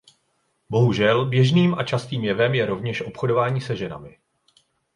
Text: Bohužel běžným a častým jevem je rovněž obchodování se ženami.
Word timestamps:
Bohužel 0.69 1.25
běžným 1.25 1.73
a 1.75 1.83
častým 1.83 2.23
jevem 2.23 2.53
je 2.53 2.65
rovněž 2.65 3.01
obchodování 3.01 3.61
se 3.61 3.75
ženami. 3.75 4.17